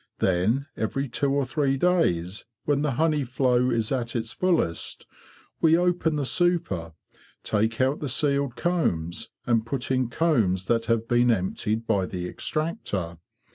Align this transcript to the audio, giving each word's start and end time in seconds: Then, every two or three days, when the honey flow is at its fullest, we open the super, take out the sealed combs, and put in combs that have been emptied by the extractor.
Then, 0.17 0.65
every 0.75 1.07
two 1.07 1.31
or 1.31 1.45
three 1.45 1.77
days, 1.77 2.43
when 2.65 2.81
the 2.81 2.93
honey 2.93 3.23
flow 3.23 3.69
is 3.69 3.91
at 3.91 4.15
its 4.15 4.33
fullest, 4.33 5.05
we 5.61 5.77
open 5.77 6.15
the 6.15 6.25
super, 6.25 6.93
take 7.43 7.79
out 7.79 7.99
the 7.99 8.09
sealed 8.09 8.55
combs, 8.55 9.29
and 9.45 9.63
put 9.63 9.91
in 9.91 10.09
combs 10.09 10.65
that 10.65 10.87
have 10.87 11.07
been 11.07 11.29
emptied 11.29 11.85
by 11.85 12.07
the 12.07 12.27
extractor. 12.27 13.19